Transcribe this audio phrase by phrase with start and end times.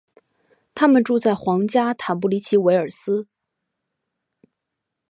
[0.73, 3.27] 他们住在皇家坦布里奇韦尔斯。